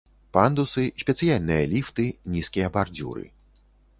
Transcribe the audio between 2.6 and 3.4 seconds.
бардзюры.